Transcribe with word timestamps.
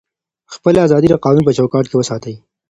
خپله 0.53 0.79
ازادي 0.87 1.07
د 1.09 1.15
قانون 1.25 1.43
په 1.45 1.53
چوکاټ 1.57 1.85
کي 1.89 1.95
وساتئ. 1.97 2.35